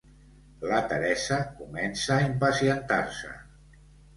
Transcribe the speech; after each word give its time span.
La 0.69 0.79
Teresa 0.93 1.37
comença 1.59 2.17
a 2.17 2.25
impacientar-se. 2.31 3.35